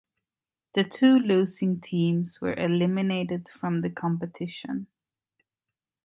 The 0.73 0.83
two 0.83 1.19
losing 1.19 1.79
teams 1.79 2.41
were 2.41 2.55
eliminated 2.55 3.47
from 3.47 3.81
the 3.81 3.91
competition. 3.91 4.87